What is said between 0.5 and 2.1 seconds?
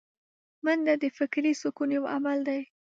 منډه د فکري سکون یو